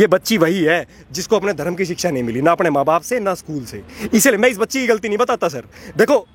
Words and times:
ये 0.00 0.06
बच्ची 0.06 0.36
वही 0.38 0.62
है 0.64 0.86
जिसको 1.12 1.36
अपने 1.36 1.52
धर्म 1.52 1.74
की 1.74 1.84
शिक्षा 1.84 2.10
नहीं 2.10 2.22
मिली, 2.22 2.40
ना 2.42 2.52
अपने 2.52 2.70
माँ 2.70 2.84
बाप 2.84 3.02
से, 3.02 3.18
ना 3.20 3.34
स्कूल 3.34 3.64
से। 3.64 3.82
इसलिए 4.14 4.38
मैं 4.38 4.48
इस 4.48 4.58
बच्ची 4.58 4.80
की 4.80 4.86
गलती 4.86 5.08
नहीं 5.08 5.18
बताता, 5.18 5.48
सर। 5.48 5.64
देखो, 5.96 6.26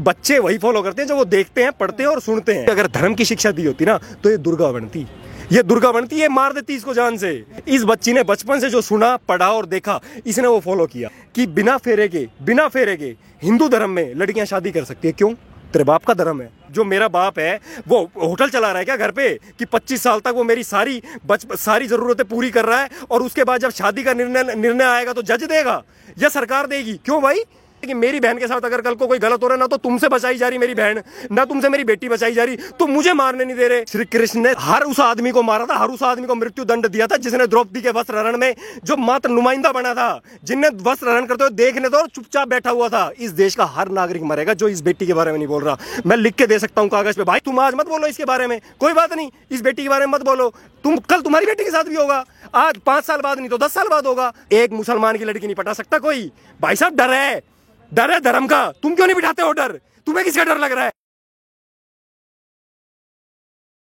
बच्चे 0.00 0.38
वही 0.38 0.58
फॉलो 0.58 0.82
करते 0.82 1.02
हैं 1.02 1.08
जो 1.08 1.16
वो 1.16 1.24
देखते 1.26 1.62
हैं, 1.62 1.72
पढ़ते 1.72 2.02
हैं 2.02 2.10
और 2.10 2.20
सुनते 2.20 2.54
हैं। 2.54 2.66
अगर 2.66 2.86
धर्म 2.90 3.14
की 3.14 3.24
शिक्षा 3.24 3.50
दी 3.50 3.66
होती 3.66 3.84
ना 3.84 3.98
तो 4.22 4.30
ये 4.30 4.36
दुर्गा 4.38 4.70
बनती। 4.72 5.06
ये 5.52 5.62
दुर्गा 5.62 5.92
बनती 5.92 6.18
है 6.20 6.28
मार 6.28 6.52
देती 6.52 6.74
इसको 6.74 6.94
जान 6.94 7.16
से। 7.16 7.32
इस 7.68 7.84
बच्ची 7.84 8.12
ने 8.12 8.22
बचपन 8.24 8.60
से 8.60 8.70
जो 8.70 8.80
सुना, 8.80 9.16
पढ़ा 9.18 9.50
और 9.52 9.66
देखा, 9.66 10.00
इसने 10.26 10.48
वो 10.48 10.60
फॉलो 10.60 10.86
किया 10.86 11.08
कि 11.34 11.46
बिना 11.48 11.76
फेरे 11.76 12.08
के, 12.08 12.26
बिना 12.42 12.68
फेरे 12.68 12.96
के 12.96 13.14
हिंदू 13.42 13.68
धर्म 13.68 13.90
में 13.90 14.14
लड़कियाँ 14.14 14.46
शादी 14.46 14.70
कर 14.70 14.84
सकती 14.84 15.08
है। 15.08 15.12
क्यों? 15.12 15.34
तेरे 15.72 15.84
बाप 15.84 16.04
का 16.04 16.14
धर्म 16.14 16.40
है। 16.40 16.50
जो 16.70 16.84
मेरा 16.84 17.08
बाप 17.08 17.38
है, 17.38 17.60
वो 17.88 18.10
होटल 18.22 18.48
चला 18.48 18.68
रहा 18.68 18.78
है 18.78 18.84
क्या 18.84 18.96
घर 18.96 19.10
पे? 19.10 19.28
कि 19.58 19.64
25 19.64 20.02
साल 20.02 20.20
तक 20.20 20.32
वो 20.36 20.44
मेरी 20.44 20.64
सारी 20.64 21.02
बच, 21.26 21.46
सारी 21.56 21.86
जरूरतें 21.86 22.26
पूरी 22.28 22.50
कर 22.50 22.64
रहा 22.64 22.80
है 22.80 22.90
और 23.10 23.22
उसके 23.22 23.44
बाद 23.44 23.60
जब 23.60 23.70
शादी 23.70 24.02
का 24.02 24.12
निर्णय 24.12 24.54
निर्णय 24.54 24.84
आएगा 24.84 25.12
तो 25.12 25.22
जज 25.22 25.44
देगा 25.44 25.82
या 26.18 26.28
सरकार 26.28 26.66
देगी? 26.66 26.94
क्यों 27.04 27.20
भाई? 27.22 27.42
कि 27.86 27.94
मेरी 27.94 28.20
बहन 28.20 28.38
के 28.38 28.46
साथ 28.46 28.60
अगर 28.60 28.80
कल 28.80 28.94
को 28.94 29.06
कोई 29.06 29.18
गलत 29.18 29.42
हो 29.42 29.48
रहा 29.48 29.54
है, 29.54 29.60
ना 29.60 29.66
तो 29.66 29.76
तुमसे 29.78 30.08
बचाई 30.08 30.36
जा 30.38 30.48
रही 30.48 30.58
मेरी 30.58 30.74
बहन, 30.74 31.02
ना 31.32 31.44
तुमसे 31.44 31.68
मेरी 31.68 31.84
बेटी 31.84 32.08
बचाई 32.08 32.32
जा 32.32 32.44
रही। 32.44 32.56
तो 32.78 32.86
मुझे 32.86 33.12
मारने 33.12 33.44
नहीं 33.44 33.56
दे 33.56 33.68
रहे। 33.68 33.84
श्री 33.84 34.04
कृष्ण 34.04 34.40
ने 34.40 34.54
हर 34.58 34.82
उस 34.82 35.00
आदमी 35.00 35.30
को 35.30 35.42
मारा 35.42 35.66
था, 35.66 35.76
हर 35.76 35.88
उस 35.88 36.02
आदमी 36.02 36.26
को 36.26 36.34
मृत्यु 36.34 36.64
दंड 36.64 36.86
दिया 36.86 37.06
था, 37.06 37.16
जिसने 37.16 37.46
द्रौपदी 37.46 37.80
के 37.80 37.90
वस्त्र 37.90 38.16
हरण 38.16 38.36
में 38.36 38.54
जो 38.84 38.96
मात्र 38.96 39.30
नुमाइंदा 39.30 39.72
बना 39.72 39.94
था, 39.94 40.20
जिनने 40.44 40.68
वस्त्र 40.82 41.08
हरण 41.08 41.26
करते 41.26 41.44
हुए 41.44 41.54
देखने 41.54 41.88
तो 41.88 42.06
चुपचाप 42.06 42.48
बैठा 42.48 42.70
हुआ 42.70 42.88
था। 42.88 43.10
इस 43.18 43.30
देश 43.32 43.54
का 43.54 43.64
हर 43.66 43.88
नागरिक 43.90 44.22
मरेगा 44.22 44.54
जो 44.54 44.68
इस 44.68 44.80
बेटी 44.82 45.06
के 45.06 45.14
बारे 45.14 45.32
में 45.32 45.38
नहीं 45.38 45.48
बोल 45.48 45.62
रहा। 45.64 45.76
मैं 46.06 46.16
लिख 46.16 46.34
के 46.34 46.46
दे 46.46 46.58
सकता 46.58 46.80
हूँ 46.80 46.88
कागज़ 46.88 47.16
पे। 47.16 47.24
भाई, 47.24 47.40
तुम 47.40 47.60
आज 47.60 47.74
मत 47.74 47.88
बोलो 47.88 48.06
इसके 48.06 48.24
बारे 48.24 48.46
में। 48.46 48.60
कोई 48.80 48.92
बात 48.92 49.12
नहीं, 49.12 49.30
इस 49.50 49.62
बेटी 49.62 49.82
के 49.82 49.88
बारे 49.88 50.06
में 50.06 50.12
मत 50.12 50.22
बोलो। 50.22 50.48
तुम 50.84 50.96
कल 50.96 51.20
तुम्हारी 51.20 51.46
बेटी 51.46 51.64
के 51.64 51.70
साथ 51.70 51.84
भी 51.84 51.94
होगा। 51.94 52.24
आज 52.54 52.76
पाँच 52.76 53.04
साल 53.04 53.20
बाद 53.20 53.38
नहीं 53.38 53.48
तो 53.48 53.58
दस 53.58 53.72
साल 53.74 53.88
बाद 53.88 54.06
होगा। 54.06 54.32
एक 54.52 54.72
मुसलमान 54.72 55.18
की 55.18 55.24
लड़की 55.24 55.46
नहीं 55.46 55.56
पटा 55.56 55.72
सकता 55.72 55.98
कोई। 55.98 56.30
भाई 56.60 56.76
साहब, 56.76 56.96
डर 56.96 57.10
है। 57.10 57.51
डर 57.92 58.10
है 58.10 58.20
धर्म 58.20 58.46
का। 58.46 58.60
तुम 58.72 58.94
क्यों 58.94 59.06
नहीं 59.06 59.16
बिठाते 59.16 59.42
हो 59.42 59.52
डर 59.52 59.72
तुम्हें 60.06 60.24
किसका 60.24 60.44
डर 60.44 60.58
लग 60.58 60.72
रहा 60.72 60.84
है? 60.84 60.90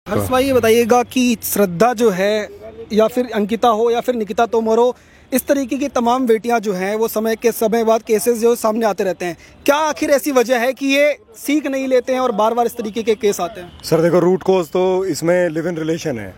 हर्ष 0.06 0.28
भाई 0.30 0.44
ये 0.44 0.52
बताइएगा 0.52 1.02
कि 1.04 1.36
श्रद्धा 1.42 1.92
जो 1.94 2.10
है, 2.10 2.48
या 2.92 3.06
फिर 3.08 3.30
अंकिता 3.34 3.68
हो, 3.68 3.90
या 3.90 4.00
फिर 4.00 4.14
निकिता 4.14 4.46
तोमर 4.46 4.78
हो 4.78 4.94
इस 5.32 5.46
तरीके 5.46 5.76
की 5.76 5.88
तमाम 5.88 6.26
बेटियाँ 6.26 6.58
जो 6.60 6.72
हैं 6.72 6.94
वो 6.96 7.06
समय 7.08 7.36
के 7.36 7.50
समय 7.52 7.84
बाद 7.84 8.02
केसेस 8.02 8.38
जो 8.40 8.54
सामने 8.56 8.86
आते 8.86 9.04
रहते 9.04 9.24
हैं। 9.24 9.36
क्या 9.66 9.76
आखिर 9.78 10.10
ऐसी 10.10 10.32
वजह 10.32 10.58
है 10.58 10.72
कि 10.72 10.86
ये 10.86 11.16
सीख 11.36 11.66
नहीं 11.66 11.86
लेते 11.88 12.12
हैं 12.12 12.20
और 12.20 12.32
बार 12.32 12.54
बार 12.54 12.66
इस 12.66 12.76
तरीके 12.76 13.02
के 13.02 13.14
केस 13.14 13.40
आते 13.40 13.60
हैं? 13.60 13.70
सर 13.84 14.00
देखो 14.02 14.18
रूट 14.18 14.42
कोज 14.42 14.68
तो 14.68 15.04
इसमें 15.06 15.48
लिव 15.48 15.68
इन 15.68 15.76
रिलेशन 15.76 16.18
है। 16.18 16.32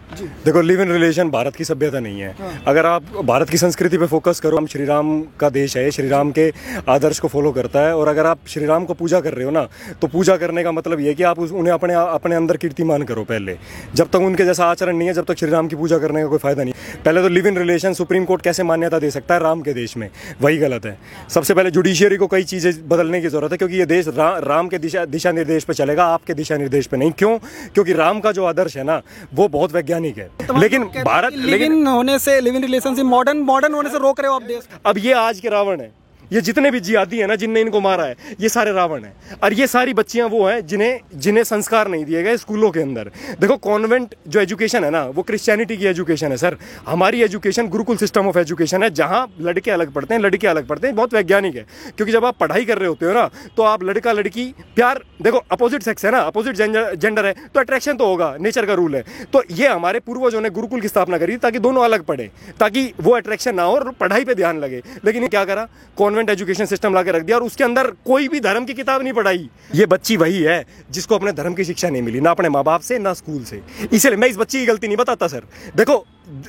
देखो 0.45 0.61
लिव 0.61 0.83
इन 0.83 0.93
रिलेशन 0.93 1.31
भारत 1.31 1.57
की 1.57 1.65
सभ्यता 1.65 2.01
नहीं 2.01 2.21
है। 2.21 2.31
हाँ। 2.41 2.51
अगर 2.67 2.87
आप 2.87 3.03
भारत 3.25 3.51
की 3.51 3.59
संस्कृति 3.59 3.99
पे 3.99 4.07
फोकस 4.07 4.41
करो 4.41 4.57
हम 4.57 4.67
श्री 4.67 4.85
राम 4.85 5.21
का 5.41 5.51
देश 5.51 5.77
है 5.77 5.91
श्री 5.91 6.09
राम 6.09 6.33
के 6.33 6.49
आदर्श 6.89 7.19
को 7.19 7.29
फॉलो 7.29 7.53
करता 7.53 7.87
है 7.87 7.95
और 7.97 8.09
अगर 8.09 8.27
आप 8.27 8.41
श्री 8.49 8.67
राम 8.67 8.85
को 8.85 8.95
पूजा 8.95 9.21
कर 9.21 9.35
रहे 9.35 9.45
हो 9.45 9.51
ना 9.51 9.67
तो 10.03 10.09
पूजा 10.09 10.37
करने 10.37 10.65
का 10.65 10.73
मतलब 10.73 11.01
ये 11.01 11.15
कि 11.15 11.23
आप 11.23 11.39
उन्हें 11.39 11.73
अपने 11.75 11.95
अपने 11.95 12.37
अंदर 12.37 12.57
कीर्तिमान 12.57 13.03
करो 13.03 13.25
पहले। 13.25 13.57
जब 13.95 14.09
तक 14.09 14.21
उनके 14.21 14.45
जैसा 14.45 14.67
आचरण 14.67 14.97
नहीं 14.97 15.09
है 15.09 15.15
जब 15.15 15.25
तक 15.25 15.39
श्री 15.39 15.51
राम 15.51 15.69
की 15.69 15.77
पूजा 15.77 15.99
करने 15.99 16.23
का 16.23 16.29
कोई 16.29 16.39
फ़ायदा 16.39 16.65
नहीं 16.65 16.75
पहले 17.05 17.23
तो 17.23 17.29
live 17.29 17.47
in 17.47 17.59
relation 17.59 17.93
supreme 17.95 18.25
court 18.25 18.43
कैसे 18.43 18.63
मान्यता 18.81 18.99
दे 18.99 19.11
सकता 19.11 19.35
है 19.35 19.41
राम 19.41 19.63
के 19.63 19.73
देश 19.75 19.97
में। 19.97 20.09
वही 20.41 20.59
गलत 20.59 20.87
है। 20.87 20.97
सबसे 21.29 21.55
पहले 21.55 21.71
जुडिशियरी 21.71 22.17
को 22.17 22.27
कई 22.27 22.45
चीज़ें 22.45 22.89
बदलने 22.89 23.21
की 23.21 23.29
ज़रूरत 23.29 23.53
है 23.53 23.59
क्योंकि 23.59 23.77
ये 23.77 23.87
देश 23.87 24.09
रा, 24.09 24.31
राम 24.41 24.69
के 24.69 24.79
दिशा 24.79 25.05
दिशा 25.07 25.33
निर्देश 25.33 25.65
पर 25.65 25.75
चलेगा 25.75 26.05
आपके 26.07 26.35
दिशा 26.35 26.57
निर्देश 26.57 26.87
पर 26.87 26.97
नहीं। 26.97 27.13
क्यों? 27.13 27.39
क्योंकि 27.75 27.93
राम 27.93 28.21
का 28.21 28.33
जो 28.33 28.45
आदर्श 28.45 28.77
है 28.77 28.85
ना 28.85 29.01
वो 29.35 29.49
बहुत 29.51 29.73
वैज्ञानिक 29.73 30.19
है। 30.19 30.29
तो 30.47 30.59
लेकिन 30.59 30.85
भारत 31.05 31.33
लेकिन 31.37 31.87
होने 31.87 32.19
से 32.19 32.41
live 32.41 32.57
in 32.57 32.63
relationship 32.63 33.07
modern 33.07 33.39
modern 33.45 33.75
होने 33.75 33.91
से 33.91 33.99
रोक 33.99 34.21
रहे 34.21 34.29
हो 34.29 34.35
आप 34.35 34.43
देश। 34.45 34.69
अब 34.87 34.99
ये 34.99 35.13
आज 35.21 35.41
के 35.41 35.49
रावण 35.49 35.81
है। 35.81 35.93
ये 36.31 36.41
जितने 36.41 36.71
भी 36.71 36.81
जियादी 36.81 37.19
हैं 37.19 37.27
ना, 37.27 37.35
जिनने 37.37 37.61
इनको 37.61 37.81
मारा 37.81 38.05
है, 38.05 38.17
ये 38.41 38.49
सारे 38.49 38.73
रावण 38.73 39.05
हैं। 39.05 39.39
और 39.39 39.53
ये 39.53 39.67
सारी 39.67 39.95
बच्चियाँ 39.95 40.29
वो 40.29 40.45
हैं 40.47 40.67
जिन्हें 40.67 41.01
जिन्हें 41.17 41.45
संस्कार 41.45 41.89
नहीं 41.89 42.05
दिए 42.05 42.23
गए 42.23 42.37
स्कूलों 42.37 42.71
के 42.71 42.81
अंदर। 42.81 43.11
देखो, 43.41 43.57
कॉन्वेंट 43.59 44.15
जो 44.29 44.41
एजुकेशन 44.41 44.85
है 44.85 44.91
ना, 44.91 45.05
वो 45.07 45.23
क्रिश्चियनिटी 45.23 45.77
की 45.77 45.87
एजुकेशन 45.87 46.31
है, 46.31 46.37
सर। 46.37 46.57
हमारी 46.87 47.23
education 47.23 47.69
gurukul 47.69 47.97
system 47.97 48.29
of 48.29 48.39
education 48.39 48.83
है, 48.83 48.91
जहाँ 48.93 49.27
लड़के 49.41 49.71
अलग 49.71 49.93
पढ़ते 49.93 50.15
हैं, 50.15 50.21
लड़के 50.23 50.47
अलग 50.47 50.67
पढ़ते 50.67 50.87
हैं। 50.87 50.97
बहुत 50.97 51.15
वैज्ञानिक 51.15 51.57
है, 51.57 51.67
क्योंकि 51.97 52.13
जब 52.13 52.25
आप 52.25 52.39
पढ़ाई 52.39 52.65
कर 52.65 52.79
रहे 52.79 52.89
होते 52.89 53.07
हो 53.07 53.13
ना 53.13 53.29
तो 53.57 53.63
आप 53.65 53.83
लड़का, 53.85 54.13
लड़की, 54.13 54.45
प्यार, 54.77 55.03
देखो 55.23 55.39
अपोजिट 55.53 55.83
सेक्स 55.83 56.05
है 56.05 56.11
ना 56.11 56.19
अपोजिट 56.21 56.57
जेंडर 56.97 57.27
है 57.27 57.33
तो 57.45 57.61
अट्रैक्शन 57.61 57.97
तो 57.97 58.07
होगा 58.07 58.35
नेचर 58.41 58.67
का 58.67 58.75
रूल 58.75 58.95
है। 58.97 59.03
तो 59.33 59.43
ये 59.53 59.69
हमारे 59.69 60.01
पूर्वजों 60.01 60.41
ने 60.41 60.51
गुरुकुल 60.51 60.81
की 60.81 60.89
स्थापना 60.89 61.19
करी 61.19 61.37
ताकि 61.39 61.59
दोनों 61.61 61.85
अलग 61.85 62.05
पढ़े, 62.05 62.31
ताकि 62.61 62.93
वो 63.01 63.13
अट्रैक्शन 63.13 63.55
ना 63.55 63.63
हो 63.63 63.75
और 63.75 63.91
पढ़ाई 64.01 64.25
पर 64.25 64.35
ध्यान 64.35 64.59
लगे। 64.59 64.83
लेकिन 65.05 65.27
क्या 65.29 65.45
करा? 65.45 65.67
कॉन्वेंट 65.99 66.20
गवर्नमेंट 66.21 66.31
एजुकेशन 66.31 66.65
सिस्टम 66.67 66.95
ला 66.95 67.01
रख 67.01 67.23
दिया 67.23 67.37
और 67.37 67.43
उसके 67.43 67.65
अंदर 67.65 67.91
कोई 68.07 68.29
भी 68.29 68.41
धर्म 68.41 68.65
की 68.65 68.75
किताब 68.75 69.03
नहीं 69.03 69.13
पढ़ाई। 69.13 69.49
ये 69.75 69.87
बच्ची 69.87 70.17
वही 70.17 70.43
है 70.43 70.65
जिसको 70.91 71.15
अपने 71.15 71.33
धर्म 71.33 71.55
की 71.55 71.65
शिक्षा 71.65 71.89
नहीं 71.89 72.03
मिली, 72.03 72.21
ना 72.21 72.31
अपने 72.31 72.49
माँ 72.49 72.65
बाप 72.65 72.81
से, 72.83 72.99
ना 72.99 73.13
स्कूल 73.15 73.43
से। 73.45 73.61
इसलिए 73.93 74.17
मैं 74.17 74.29
इस 74.29 74.37
बच्ची 74.37 74.59
की 74.59 74.67
गलती 74.67 74.87
नहीं 74.87 74.97
बताता, 74.97 75.29
सर। 75.29 75.43
देखो, 75.77 76.05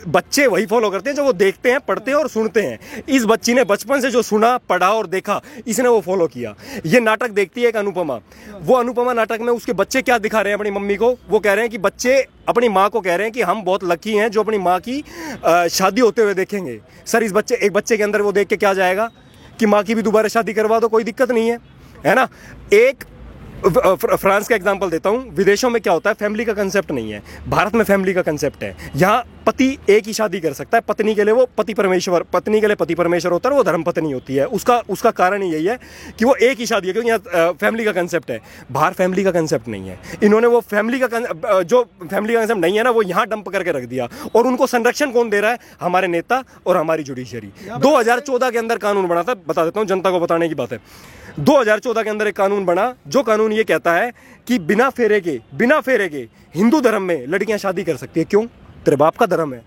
बच्चे 0.08 0.46
वही 0.48 0.66
फॉलो 0.66 0.90
करते 0.90 1.10
हैं 1.10 1.16
जो 1.18 1.24
वो 1.24 1.34
देखते 1.34 1.72
हैं, 1.72 1.80
पढ़ते 1.80 2.12
हैं 2.12 2.18
और 2.18 2.28
सुनते 2.30 2.62
हैं। 2.62 3.04
इस 3.10 3.26
बच्ची 3.26 3.54
ने 3.54 3.64
बचपन 3.64 4.02
से 4.02 4.12
जो 4.12 4.22
सुना, 4.22 4.58
पढ़ा 4.70 4.90
और 4.90 5.08
देखा, 5.08 5.42
इसने 5.68 5.90
वो 5.90 6.02
फॉलो 6.02 6.28
किया। 6.28 6.54
ये 6.86 7.00
नाटक 7.00 7.32
देखती 7.32 7.62
है 7.62 7.68
एक 7.68 7.76
अनुपमा। 7.78 8.20
वो 8.62 8.76
अनुपमा 8.76 9.14
नाटक 9.14 9.40
में 9.42 9.54
उसके 9.54 9.74
बच्चे 9.74 10.02
क्या 10.02 10.18
दिखा 10.18 10.42
रहे 10.42 10.54
हैं 10.54 10.60
अपनी 10.60 10.72
मम्मी 10.72 10.96
को? 10.96 11.12
वो 11.30 11.40
कह 11.40 11.54
रहे 11.54 11.64
हैं 11.64 11.72
कि 11.72 11.78
बच्चे 11.80 12.20
अपनी 12.50 12.70
माँ 12.70 12.90
को 12.90 13.02
कह 13.02 13.16
रहे 13.16 13.26
हैं 13.26 13.34
कि 13.34 13.42
हम 13.42 13.64
बहुत 13.64 13.84
लकी 13.84 14.16
हैं 14.16 14.30
जो 14.32 14.44
अपनी 14.44 14.58
माँ 14.60 14.80
की 14.80 15.04
शादी 15.72 16.02
होते 16.02 16.22
हुए 16.22 16.34
देखेंगे। 16.34 16.80
सर, 17.06 17.24
इस 17.24 17.32
बच्चे, 17.32 17.56
एक 17.56 17.74
बच्चे 17.74 17.98
के 17.98 18.04
अंदर 18.04 18.22
वो 18.22 18.32
देख 18.32 18.48
के 18.48 18.58
क्या 18.58 18.74
जाएगा? 18.74 19.10
कि 19.62 19.66
माँ 19.68 19.84
की 19.84 19.96
भी 19.96 20.02
दोबारा 20.02 20.28
शादी 20.30 20.54
करवा 20.54 20.80
दो, 20.80 20.88
कोई 20.90 21.04
दिक्कत 21.04 21.32
नहीं 21.32 21.50
है 21.50 21.58
है 22.06 22.16
ना? 22.16 22.28
एक 22.74 23.04
फ्रांस 23.64 24.48
का 24.48 24.56
एग्ज़ाम्पल 24.56 24.90
देता 24.90 25.10
हूँ। 25.10 25.36
विदेशों 25.36 25.70
में 25.70 25.82
क्या 25.82 25.94
होता 25.94 26.10
है 26.10 26.14
फैमिली 26.16 26.46
का 26.46 26.54
कंसेप्ट 26.54 26.92
नहीं 26.92 27.12
है। 27.12 27.22
भारत 27.50 27.76
में 27.76 27.84
फैमिली 27.84 28.14
का 28.14 28.22
कंसेप्ट 28.22 28.64
है। 28.64 28.76
यहाँ 28.96 29.41
पति 29.46 29.78
एक 29.90 30.08
ही 30.08 30.14
शादी 30.14 30.40
कर 30.40 30.54
सकता 30.54 30.78
है। 30.78 30.82
पत्नी 30.88 31.14
के 31.16 31.24
लिए 31.24 31.34
वो 31.34 31.46
पति 31.58 31.74
परमेश्वर 31.74 32.24
पत्नी 32.34 32.60
के 32.62 32.68
लिए 32.68 32.76
पति 32.76 32.96
परमेश्वर 32.96 33.32
होता 33.32 33.50
है 33.50 33.56
वो 33.56 33.64
धर्म 33.64 33.84
पत्नी 33.84 34.12
होती 34.12 34.36
है। 34.36 34.46
उसका 34.48 34.78
उसका 34.90 35.12
कारण 35.12 35.44
यही 35.44 35.66
है 35.66 35.78
कि 36.20 36.26
वो 36.26 36.36
एक 36.42 36.60
ही 36.60 36.66
शादी 36.66 36.88
है 36.88 36.94
क्योंकि 36.94 37.10
यहाँ 37.10 37.54
फैमिली 37.54 37.86
का 37.86 37.92
कंसेप्ट 37.92 38.32
है। 38.32 38.40
बाहर 38.72 38.94
फैमिली 38.94 39.24
का 39.24 39.32
कंसेप्ट 39.32 39.68
नहीं 39.68 39.90
है। 39.90 39.98
इन्होंने 40.24 40.48
वो 40.48 40.60
फैमिली 40.62 41.00
का 41.00 41.62
जो 41.64 41.84
फैमिली 42.02 42.34
का 42.34 42.40
कंसेप्ट 42.40 42.62
नहीं 42.62 42.78
है 42.78 42.84
ना 42.84 42.90
वो 42.90 43.02
यहाँ 43.04 43.26
डंप 43.28 43.50
करके 43.50 43.72
रख 43.72 43.84
दिया। 43.86 44.08
और 44.36 44.48
उनको 44.48 44.68
संरक्षण 44.68 45.12
कौन 45.12 45.30
दे 45.30 45.42
रहा 45.42 45.52
है? 45.52 45.60
हमारे 45.82 46.08
नेता 46.08 46.44
और 46.68 46.78
हमारी 46.78 47.04
जुडिशियरी 47.04 47.52
दो 47.80 47.98
के 48.42 48.58
अंदर 48.60 48.78
कानून 48.78 49.08
बना 49.08 49.24
था 49.24 49.34
बता 49.48 49.66
देता 49.66 49.80
हूँ 49.80 49.88
जनता 49.88 50.12
को 50.12 50.20
बताने 50.20 50.50
की 50.50 50.56
बात 50.56 50.74
है। 50.74 50.80
2014 51.40 52.04
के 52.04 52.10
अंदर 52.10 52.28
एक 52.28 52.36
कानून 52.36 52.66
बना 52.66 52.94
जो 53.08 53.22
कानून 53.24 53.52
ये 53.54 53.64
कहता 53.64 53.94
है 53.94 54.12
कि 54.48 54.58
बिना 54.62 54.90
फेरे 54.90 55.20
के 55.22 55.40
बिना 55.56 55.80
फेरे 55.82 56.08
के 56.10 56.28
हिंदू 56.56 56.82
धर्म 56.82 57.02
में 57.02 57.28
लड़कियाँ 57.28 57.60
शादी 57.60 57.84
कर 57.84 57.96
सकती 57.98 58.20
है। 58.20 58.26
क्यों? 58.26 58.46
तेरे 58.86 58.98
बाप 58.98 59.18
का 59.18 59.26
धर्म 59.26 59.54
है 59.54 59.64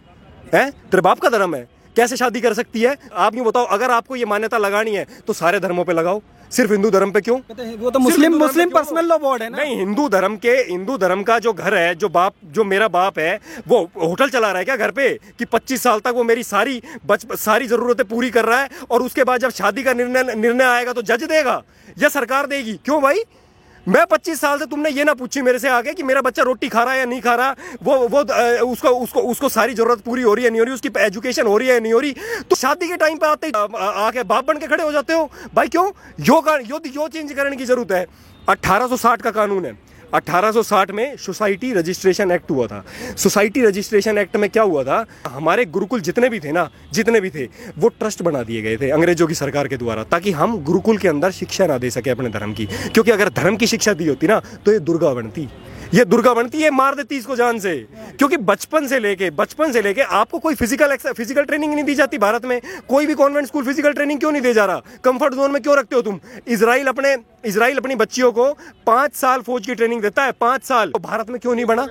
हैं? 0.54 0.70
तेरे 0.70 1.00
बाप 1.00 1.18
का 1.20 1.28
धर्म 1.28 1.54
है। 1.54 1.68
कैसे 1.96 2.16
शादी 2.16 2.40
कर 2.40 2.54
सकती 2.54 2.80
है? 2.82 2.96
आप 3.14 3.34
यूँ 3.34 3.44
बताओ 3.46 3.64
अगर 3.66 3.90
आपको 3.90 4.16
ये 4.16 4.24
मान्यता 4.24 4.58
लगानी 4.58 4.90
है 4.90 5.06
तो 5.26 5.32
सारे 5.32 5.60
धर्मों 5.60 5.84
पे 5.84 5.92
लगाओ। 5.92 6.20
सिर्फ़ 6.52 6.72
हिंदू 6.72 6.90
धर्म 6.90 7.10
पे 7.10 7.20
क्यों? 7.20 7.38
वो 7.78 7.90
तो 7.90 7.98
Muslim 7.98 8.36
Muslim 8.38 8.70
personal 8.70 9.06
law 9.06 9.18
board 9.18 9.42
है 9.42 9.48
ना? 9.50 9.56
नहीं 9.58 9.76
हिंदू 9.76 10.08
धर्म 10.08 10.36
के 10.36 10.50
हिंदू 10.70 10.96
धर्म 10.98 11.22
का 11.22 11.38
जो 11.38 11.52
घर 11.52 11.74
है 11.74 11.94
जो 11.94 12.08
बाप 12.08 12.34
जो 12.46 12.64
मेरा 12.64 12.88
बाप 12.88 13.18
है 13.18 13.38
वो 13.68 13.78
होटल 13.96 14.30
चला 14.30 14.48
रहा 14.48 14.58
है 14.58 14.64
क्या 14.64 14.76
घर 14.76 14.90
पे? 14.90 15.08
कि 15.38 15.44
25 15.44 15.82
साल 15.82 16.00
तक 16.00 16.12
वो 16.16 16.24
मेरी 16.24 16.42
सारी 16.44 16.82
बच 17.06 17.26
सारी 17.36 17.66
जरूरतें 17.66 18.06
पूरी 18.08 18.30
कर 18.30 18.44
रहा 18.44 18.60
है 18.60 18.68
और 18.90 19.02
उसके 19.02 19.24
बाद 19.24 19.40
जब 19.40 19.50
शादी 19.52 19.82
का 19.82 19.92
निर्णय 19.92 20.34
निर्णय 20.34 20.64
आएगा 20.64 20.92
तो 20.92 21.02
जज 21.04 21.24
देगा 21.24 21.62
या 21.98 22.08
सरकार 22.10 22.46
देगी? 22.46 22.78
क्यों 22.84 23.00
भाई? 23.02 23.22
मैं 23.86 24.04
25 24.06 24.40
साल 24.40 24.58
से 24.58 24.66
तुमने 24.66 24.90
ये 24.90 25.04
ना 25.04 25.12
पूछी 25.14 25.42
मेरे 25.42 25.58
से 25.58 25.68
आगे 25.68 25.92
कि 25.94 26.02
मेरा 26.02 26.20
बच्चा 26.22 26.42
रोटी 26.42 26.68
खा 26.68 26.82
रहा 26.84 26.92
है 26.92 26.98
या 26.98 27.04
नहीं 27.04 27.20
खा 27.20 27.34
रहा, 27.34 27.54
वो 27.82 27.96
वो 28.08 28.20
उसको 28.64 28.88
उसको 28.90 29.20
उसको 29.22 29.48
सारी 29.48 29.74
ज़रूरत 29.74 30.00
पूरी 30.04 30.22
हो 30.22 30.34
रही 30.34 30.44
है, 30.44 30.50
नहीं 30.50 30.60
हो 30.60 30.64
रही, 30.64 30.74
उसकी 30.74 30.88
एजुकेशन 30.98 31.46
हो 31.46 31.56
रही 31.58 31.68
है, 31.68 31.80
नहीं 31.80 31.92
हो 31.92 32.00
रही 32.00 32.14
तो 32.50 32.56
शादी 32.56 32.88
के 32.88 32.96
टाइम 32.96 33.18
पर 33.18 33.26
आते 33.26 33.50
आके 34.06 34.22
बाप 34.24 34.46
बन 34.46 34.58
के 34.58 34.66
खड़े 34.66 34.84
हो 34.84 34.92
जाते 34.92 35.12
हो। 35.12 35.30
भाई 35.54 35.68
क्यों? 35.68 35.90
यो 36.20 36.42
यो 36.86 37.08
चेंज 37.08 37.32
करने 37.32 37.56
की 37.56 37.64
ज़रूरत 37.64 37.92
है। 37.92 38.06
1860 38.48 39.22
का 39.22 39.30
कानून 39.32 39.66
है। 39.66 39.72
1860 40.14 40.90
में 40.90 41.16
सोसाइटी 41.16 41.72
रजिस्ट्रेशन 41.72 42.30
एक्ट 42.30 42.50
हुआ 42.50 42.66
था। 42.66 42.84
सोसाइटी 43.16 43.62
रजिस्ट्रेशन 43.62 44.18
एक्ट 44.18 44.36
में 44.36 44.48
क्या 44.50 44.62
हुआ 44.62 44.84
था? 44.84 45.04
हमारे 45.26 45.64
गुरुकुल 45.66 46.00
जितने 46.00 46.28
भी 46.28 46.40
थे 46.40 46.52
ना, 46.52 46.68
जितने 46.92 47.20
भी 47.20 47.30
थे, 47.30 47.44
वो 47.78 47.88
ट्रस्ट 47.90 48.22
बना 48.22 48.42
दिए 48.42 48.62
गए 48.62 48.76
थे 48.76 48.90
अंग्रेज़ों 48.90 49.26
की 49.26 49.34
सरकार 49.34 49.68
के 49.68 49.76
द्वारा, 49.76 50.04
ताकि 50.04 50.32
हम 50.32 50.56
गुरुकुल 50.64 50.98
के 50.98 51.08
अंदर 51.08 51.30
शिक्षा 51.32 51.66
ना 51.66 51.78
दे 51.78 51.90
सके 51.90 52.10
अपने 52.10 52.28
धर्म 52.30 52.52
की। 52.52 52.66
क्योंकि 52.66 53.10
अगर 53.10 53.28
धर्म 53.32 53.56
की 53.56 53.66
शिक्षा 53.66 53.92
दी 53.94 54.08
होती 54.08 54.26
ना 54.26 54.40
तो 54.64 54.72
ये 54.72 54.78
दुर्गा 54.80 55.12
बनती। 55.14 55.48
ये 55.94 56.04
दुर्गा 56.04 56.32
बनती 56.34 56.60
है 56.60 56.70
मार 56.70 56.94
देती 56.94 57.16
इसको 57.16 57.34
जान 57.36 57.58
से। 57.58 57.74
क्योंकि 58.18 58.36
बचपन 58.38 58.86
से 58.86 58.98
लेके, 58.98 59.30
बचपन 59.32 59.72
से 59.72 59.82
लेके 59.82 60.02
आपको 60.02 60.38
कोई 60.38 60.54
फ़िज़िकल 60.54 60.96
फ़िज़िकल 60.96 61.44
ट्रेनिंग 61.44 61.74
नहीं 61.74 61.84
दी 61.84 61.94
जाती 61.94 62.18
भारत 62.18 62.44
में। 62.44 62.60
कोई 62.88 63.06
भी 63.06 63.14
कॉन्वेंट 63.14 63.46
स्कूल 63.46 63.64
फ़िज़िकल 63.64 63.92
ट्रेनिंग 63.92 64.20
क्यों 64.20 64.32
नहीं 64.32 64.42
दे 64.42 64.52
जा 64.54 64.64
रहा? 64.64 64.82
कंफर्ट 65.04 65.34
जोन 65.34 65.50
में 65.50 65.62
क्यों 65.62 65.76
रखते 65.78 65.96
हो 65.96 66.02
तुम? 66.02 66.18
इसराइल 66.48 66.86
अपने 66.86 67.16
इसराइल 67.46 67.78
अपनी 67.78 67.94
बच्चियों 67.94 68.30
को 68.32 68.46
पाँच 68.86 69.14
साल 69.14 69.40
फौज 69.40 69.66
की 69.66 69.74
ट्रेनिंग 69.74 70.02
देता 70.02 70.24
है, 70.24 70.32
पाँच 70.32 70.64
साल। 70.64 70.90
तो 70.90 70.98
भारत 70.98 71.30
में 71.30 71.38
क्यों 71.40 71.54
नहीं 71.54 71.64
बना? 71.64 71.86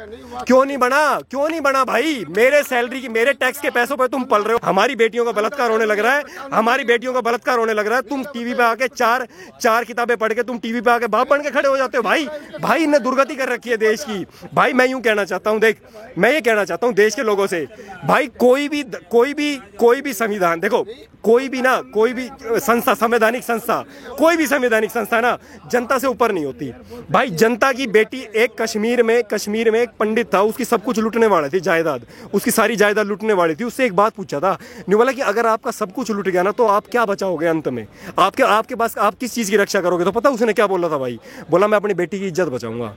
क्यों 0.48 0.64
नहीं 0.66 0.78
बना? 0.78 1.20
क्यों 1.32 1.48
नहीं 1.50 1.62
बना 1.62 1.84
भाई? 1.86 2.24
मेरे 2.30 2.62
सैलरी 2.64 3.02
की, 3.02 3.08
मेरे 3.10 3.34
टैक्स 3.34 3.60
के 3.60 3.70
पैसों 3.70 3.98
पर 3.98 4.08
तुम 4.08 4.24
पल 4.24 4.44
रहे 4.44 4.54
हो। 4.54 4.60
हमारी 4.64 4.96
बेटियों 4.96 5.26
का 5.26 5.32
बलात्कार 5.32 5.72
होने 5.72 5.86
लग 5.86 6.00
रहा 6.00 6.14
है। 6.14 6.24
हमारी 6.54 6.84
बेटियों 6.84 7.14
का 7.14 7.22
बलात्कार 7.22 7.60
होने 7.60 7.74
लग 7.74 7.88
रहा 7.88 7.98
है। 7.98 8.02
तुम 8.04 8.24
टीवी 8.24 8.54
पे 8.54 8.64
आके 8.64 8.88
चार 8.88 9.28
चार 9.62 9.84
किताबें 9.84 10.16
पढ़ 10.18 10.34
के 10.34 10.44
तुम 10.44 10.58
टीवी 10.60 10.82
पे 10.82 10.92
आके 10.92 11.08
बाप 11.08 11.30
बन 11.30 11.42
के 11.42 11.52
खड़े 11.52 11.68
हो 11.70 11.78
जाते 11.78 11.98
हो। 11.98 12.04
भाई 12.04 12.28
भाई 12.62 12.84
इन्हें 12.84 13.02
दुर्गति 13.04 13.36
कर 13.36 13.50
रखी 13.50 13.70
है 13.70 13.78
देश 13.78 14.04
की। 14.04 14.26
भाई, 14.54 14.74
मैं 14.74 14.88
यूँ 14.88 15.02
कहना 15.02 15.24
चाहता 15.26 15.50
हूँ, 15.50 15.60
देख, 15.60 15.82
मैं 16.18 16.32
ये 16.32 16.42
कहना 16.42 16.64
चाहता 16.66 16.88
हूँ 16.88 16.96
देश 16.96 17.16
के 17.16 17.24
लोगों 17.24 17.48
से, 17.48 17.68
भाई, 18.06 18.28
कोई 18.40 18.68
भी 18.70 18.84
कोई 19.12 19.34
भी 19.34 19.56
कोई 19.80 20.02
भी 20.02 20.14
संविधान, 20.14 20.60
देखो, 20.60 20.86
कोई 21.24 21.48
भी 21.50 21.62
ना, 21.62 21.76
कोई 21.94 22.14
भी, 22.14 22.28
संस्था, 22.44 22.94
संवैधानिक 22.94 23.44
संस्था, 23.44 23.84
कोई 24.18 24.38
भी 24.38 24.48
संवैधानिक 24.48 24.92
संस्था 24.92 25.20
ना 25.22 25.38
जनता 25.72 25.98
से 25.98 26.08
ऊपर 26.08 26.32
नहीं 26.32 26.46
होती। 26.46 26.72
भाई, 27.12 27.30
जनता 27.30 27.72
की 27.72 27.88
बेटी 27.88 28.26
एक 28.36 28.62
कश्मीर 28.62 29.04
में 29.04 29.24
कश्मीर 29.24 29.72
में 29.72 29.80
एक 29.82 29.90
पंडित 30.00 30.34
था, 30.34 30.42
उसकी 30.42 30.66
सब 30.66 30.84
कुछ 30.84 31.00
लुटने 31.00 31.28
वाले 31.28 31.50
थी, 31.50 31.60
जायदाद। 31.60 32.06
उसकी 32.34 32.52
सारी 32.52 32.76
जायदाद 32.76 33.08
लुटने 33.08 33.34
वाली 33.34 33.56
थी, 33.56 33.64
उससे 33.64 33.86
एक 33.86 33.96
बात 33.96 34.14
पूछा 34.14 34.40
था। 34.40 34.52
नहीं 34.80 34.96
बोला 34.96 35.12
कि 35.12 35.22
अगर 35.22 35.48
आपका 35.48 35.72
सब 35.72 35.94
कुछ 35.94 36.12
लुट 36.12 36.28
गया 36.28 36.44
ना 36.44 36.52
तो 36.52 36.68
आप 36.68 36.88
क्या 36.88 37.06
बचाओगे 37.06 37.48
अंत 37.48 37.68
में? 37.68 37.86
आपके 38.20 38.44
आपके 38.44 38.76
पास 38.76 38.98
आप 38.98 39.16
किस 39.16 39.34
चीज़ 39.34 39.52
की 39.52 39.58
रक्षा 39.58 39.82
करोगे? 39.82 40.06
तो 40.06 40.12
पता, 40.12 40.30
उसने 40.30 40.54
क्या 40.54 40.68
बोला 40.68 40.90
था 40.90 40.98
भाई? 40.98 41.20
बोला, 41.52 41.68
मैं 41.68 41.78
अपनी 41.78 41.94
बेटी 41.94 42.20
की 42.20 42.28
इज़्ज़त 42.28 42.48
बचाऊँगा। 42.48 42.96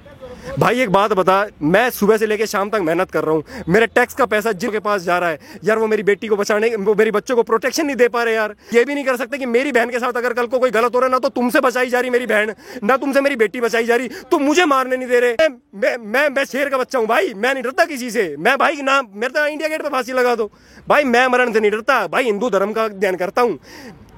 भाई, 0.59 0.81
एक 0.81 0.91
बात 0.91 1.13
बता, 1.13 1.47
मैं 1.63 1.89
सुबह 1.91 2.17
से 2.17 2.27
लेकर 2.27 2.47
शाम 2.47 2.71
तक 2.71 2.81
मेहनत 2.81 3.11
कर 3.11 3.25
रहा 3.25 3.35
हूँ। 3.35 3.65
मेरे 3.69 3.87
टैक्स 3.87 4.15
का 4.15 4.27
पैसा 4.27 4.53
जिनके 4.53 4.79
पास 4.79 5.03
जा 5.03 5.19
रहा 5.19 5.31
है। 5.31 5.39
यार, 5.65 5.79
वो 5.79 5.87
मेरी 5.87 6.03
बेटी 6.03 6.29
को 6.29 6.37
बचाने, 6.37 6.75
वो 6.77 6.95
मेरी 6.95 7.11
बच्चों 7.11 7.37
को 7.37 7.43
प्रोटेक्शन 7.43 7.87
नहीं 7.87 7.97
दे 7.97 8.09
पा 8.09 8.23
रहे 8.23 8.35
यार। 8.35 8.55
ये 8.75 8.85
भी 8.85 8.95
नहीं 8.95 9.05
कर 9.05 9.17
सकते 9.17 9.39
कि 9.39 9.47
मेरी 9.47 9.73
बहन 9.73 9.91
के 9.91 9.99
साथ 9.99 10.13
अगर 10.13 10.33
कल 10.33 10.47
को 10.47 10.59
कोई 10.59 10.71
गलत 10.71 10.95
हो 10.95 11.01
रहा 11.01 11.07
है, 11.07 11.13
ना 11.13 11.19
तो 11.19 11.29
तुमसे 11.29 11.61
बचाई 11.61 11.91
जा 11.91 12.01
रही 12.01 12.11
मेरी 12.11 12.27
बहन, 12.27 12.55
ना 12.85 12.97
तुमसे 12.97 13.21
मेरी 13.21 13.37
बेटी 13.37 13.61
बचाई 13.61 13.85
जा 13.85 13.97
रही। 13.97 14.09
तुम 14.31 14.43
मुझे 14.43 14.65
मारने 14.65 14.97
नहीं 14.97 15.09
दे 15.09 15.21
रहे। 15.21 15.49
मैं 15.75 15.97
मैं 15.97 16.29
मैं 16.31 16.45
शेर 16.45 16.69
का 16.69 16.79
बच्चा 16.79 16.99
हूँ 16.99 17.07
भाई। 17.07 17.35
मैं 17.35 17.53
नहीं 17.55 17.63
डरता 17.63 17.85
किसी 17.85 18.11
से। 18.11 18.35
मैं 18.39 18.57
भाई 18.59 18.83
ना, 18.83 19.03
मेरे 19.03 19.33
तो 19.33 19.47
इंडिया 19.47 19.69
गेट 19.69 19.83
पर 19.83 19.89
फांसी 19.89 20.13
लगा 20.13 20.35
दो। 20.35 20.51
भाई, 20.89 21.05
मैं 21.05 21.27
मरण 21.27 21.53
से 21.53 21.61
नहीं 21.61 21.71
डरता। 21.71 22.07
भाई, 22.07 22.25
हिंदू 22.25 22.51
धर्म 22.51 22.73
का 22.73 22.89
ध्यान 22.89 23.17
करता 23.17 23.43
हूँ। 23.43 23.59